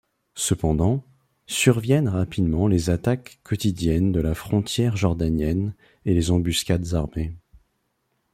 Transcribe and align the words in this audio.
Cependant, 0.37 1.03
surviennent 1.45 2.07
rapidement 2.07 2.65
les 2.65 2.89
attaques 2.89 3.39
quotidiennes 3.43 4.11
de 4.11 4.19
la 4.19 4.33
frontière 4.33 4.97
jordanienne, 4.97 5.75
et 6.05 6.15
les 6.15 6.31
embuscades 6.31 6.95
armées. 6.95 7.35